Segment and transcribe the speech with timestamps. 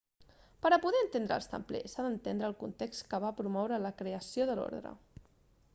[0.65, 4.49] per a poder entendre els templers s'ha d'entendre el context que va promoure la creació
[4.51, 4.97] de l'ordre